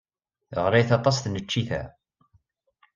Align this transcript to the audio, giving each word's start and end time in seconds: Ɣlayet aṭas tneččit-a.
Ɣlayet 0.63 0.91
aṭas 0.97 1.17
tneččit-a. 1.19 1.81